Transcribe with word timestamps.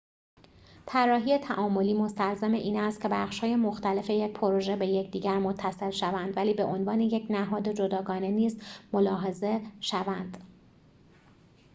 طراحی 0.85 1.37
تعاملی 1.37 1.93
مستلزم 1.93 2.51
این 2.51 2.79
است 2.79 3.01
که 3.01 3.07
بخش‌های 3.07 3.55
مختلف 3.55 4.09
یک 4.09 4.33
پروژه 4.33 4.75
به 4.75 4.87
یکدیگر 4.87 5.37
متصل 5.39 5.89
شوند 5.89 6.37
ولی 6.37 6.53
به 6.53 6.63
عنوان 6.63 7.01
یک 7.01 7.27
نهاد 7.29 7.67
جداگانه 7.71 8.27
نیز 8.31 8.61
ملاحظه 8.93 9.61
شوند 9.81 10.43